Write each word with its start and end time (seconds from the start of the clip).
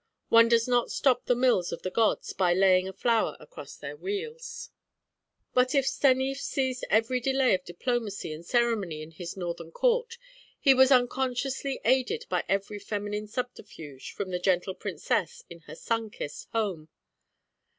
One 0.29 0.49
does 0.49 0.67
not 0.67 0.89
stop 0.89 1.25
the 1.25 1.35
mills 1.35 1.71
of 1.71 1.83
the 1.83 1.91
gods 1.91 2.33
by 2.33 2.55
laying 2.55 2.87
a 2.87 2.91
flower 2.91 3.37
across 3.39 3.75
their 3.75 3.95
wheels. 3.95 4.71
But 5.53 5.75
if 5.75 5.85
Stanief 5.85 6.41
seized 6.41 6.83
every 6.89 7.19
delay 7.19 7.53
of 7.53 7.63
diplomacy 7.63 8.33
and 8.33 8.43
ceremony 8.43 9.03
in 9.03 9.11
his 9.11 9.37
Northern 9.37 9.69
court, 9.71 10.17
he 10.59 10.73
was 10.73 10.89
unconsciously 10.91 11.81
aided 11.85 12.25
by 12.29 12.43
every 12.49 12.79
feminine 12.79 13.27
subterfuge 13.27 14.11
from 14.13 14.31
the 14.31 14.39
Gentle 14.39 14.73
Princess 14.73 15.43
in 15.51 15.59
her 15.67 15.75
sun 15.75 16.09
kissed 16.09 16.47
home. 16.51 16.89